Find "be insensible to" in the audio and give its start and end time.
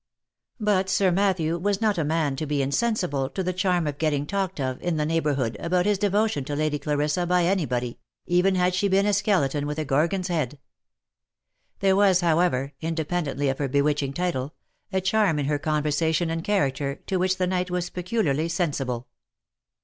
2.47-3.43